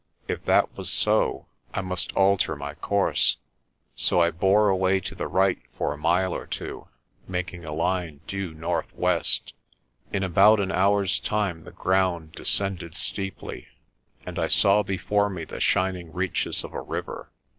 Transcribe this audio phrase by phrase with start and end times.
[0.27, 1.45] If that was so,
[1.75, 3.37] I must alter my course j
[3.95, 6.87] so I bore away to the right for a mile or two,
[7.27, 9.53] making a line due northwest.
[10.11, 13.67] In about an hour's time the ground descended steeply,
[14.25, 17.29] and I saw before me the shining reaches of a river.